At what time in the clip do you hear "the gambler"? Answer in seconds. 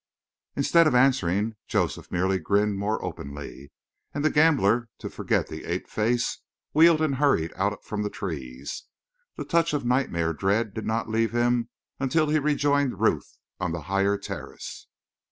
4.25-4.89